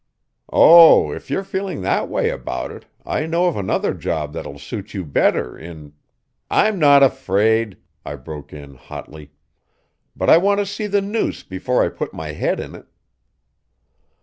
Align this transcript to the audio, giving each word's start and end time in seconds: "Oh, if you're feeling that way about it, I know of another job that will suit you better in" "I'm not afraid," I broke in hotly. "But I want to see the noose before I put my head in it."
"Oh, 0.51 1.11
if 1.11 1.29
you're 1.29 1.43
feeling 1.43 1.81
that 1.81 2.09
way 2.09 2.31
about 2.31 2.71
it, 2.71 2.87
I 3.05 3.27
know 3.27 3.45
of 3.45 3.55
another 3.55 3.93
job 3.93 4.33
that 4.33 4.47
will 4.47 4.57
suit 4.57 4.95
you 4.95 5.05
better 5.05 5.55
in" 5.55 5.93
"I'm 6.49 6.79
not 6.79 7.03
afraid," 7.03 7.77
I 8.03 8.15
broke 8.15 8.51
in 8.51 8.73
hotly. 8.73 9.29
"But 10.15 10.27
I 10.27 10.39
want 10.39 10.59
to 10.59 10.65
see 10.65 10.87
the 10.87 11.01
noose 11.01 11.43
before 11.43 11.83
I 11.85 11.89
put 11.89 12.15
my 12.15 12.31
head 12.31 12.59
in 12.59 12.73
it." 12.73 12.87